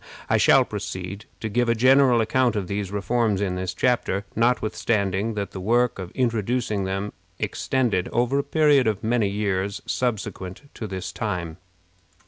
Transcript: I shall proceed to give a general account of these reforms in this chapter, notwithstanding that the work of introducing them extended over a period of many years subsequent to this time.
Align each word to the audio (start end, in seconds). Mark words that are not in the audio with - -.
I 0.31 0.37
shall 0.37 0.65
proceed 0.65 1.25
to 1.41 1.47
give 1.47 1.69
a 1.69 1.75
general 1.75 2.21
account 2.21 2.55
of 2.55 2.65
these 2.65 2.89
reforms 2.91 3.39
in 3.39 3.53
this 3.53 3.71
chapter, 3.71 4.25
notwithstanding 4.35 5.35
that 5.35 5.51
the 5.51 5.59
work 5.59 5.99
of 5.99 6.09
introducing 6.13 6.85
them 6.85 7.13
extended 7.37 8.07
over 8.11 8.39
a 8.39 8.43
period 8.43 8.87
of 8.87 9.03
many 9.03 9.29
years 9.29 9.79
subsequent 9.85 10.63
to 10.73 10.87
this 10.87 11.11
time. 11.11 11.57